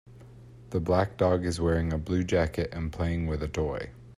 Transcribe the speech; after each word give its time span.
The 0.71 0.79
black 0.79 1.15
dog 1.15 1.45
is 1.45 1.61
wearing 1.61 1.93
a 1.93 1.97
blue 1.99 2.23
jacket 2.23 2.71
and 2.73 2.91
playing 2.91 3.27
with 3.27 3.43
a 3.43 3.47
toy. 3.47 3.91